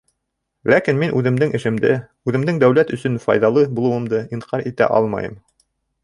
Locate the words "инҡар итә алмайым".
4.39-5.37